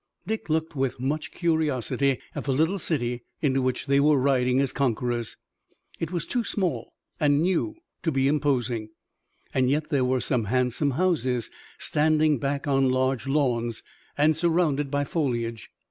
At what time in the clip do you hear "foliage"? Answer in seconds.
15.03-15.69